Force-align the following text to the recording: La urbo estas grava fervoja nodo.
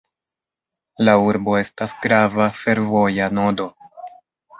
La 1.09 1.13
urbo 1.25 1.53
estas 1.59 1.93
grava 2.05 2.47
fervoja 2.63 3.29
nodo. 3.41 3.69